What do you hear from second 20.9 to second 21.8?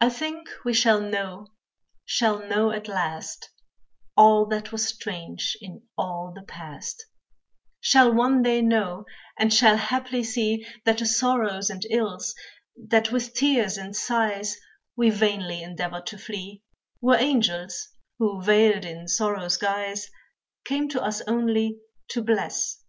us only